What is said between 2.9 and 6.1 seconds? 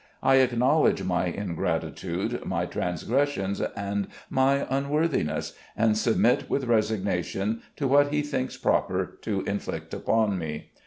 gressions, and my vmworthiness, and